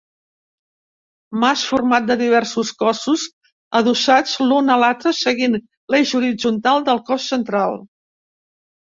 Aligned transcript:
Mas 1.41 1.65
format 1.71 2.05
de 2.11 2.15
diversos 2.21 2.71
cossos 2.83 3.25
adossats 3.79 4.33
l'un 4.51 4.71
a 4.75 4.77
l'altre 4.83 5.11
seguint 5.17 5.57
l'eix 5.95 6.15
horitzontal 6.21 6.87
del 6.89 7.03
cos 7.11 7.29
central. 7.35 7.77